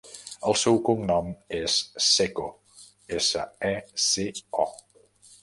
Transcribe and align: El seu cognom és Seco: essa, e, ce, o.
El 0.51 0.55
seu 0.61 0.77
cognom 0.87 1.29
és 1.57 1.75
Seco: 2.07 2.47
essa, 3.19 3.45
e, 3.71 3.73
ce, 4.09 4.27
o. 4.67 4.69